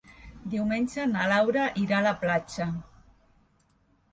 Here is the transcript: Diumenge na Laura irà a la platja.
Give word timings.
Diumenge 0.53 1.03
na 1.11 1.27
Laura 1.31 1.65
irà 1.83 1.99
a 1.99 2.07
la 2.07 2.15
platja. 2.25 2.69